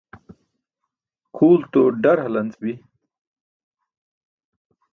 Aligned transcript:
kʰulto 1.35 1.81
ḍar 2.01 2.17
halanc 2.23 2.53
bi 2.61 2.73